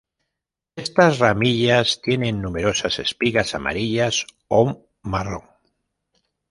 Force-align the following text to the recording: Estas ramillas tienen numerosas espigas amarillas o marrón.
Estas 0.77 1.19
ramillas 1.19 2.01
tienen 2.01 2.41
numerosas 2.41 2.97
espigas 2.97 3.53
amarillas 3.53 4.25
o 4.47 4.87
marrón. 5.03 5.43